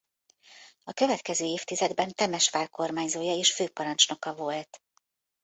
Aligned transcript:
A 0.83 0.93
következő 0.93 1.45
évtizedben 1.45 2.11
Temesvár 2.13 2.69
kormányzója 2.69 3.35
és 3.35 3.53
főparancsnoka 3.53 4.35
volt. 4.35 4.81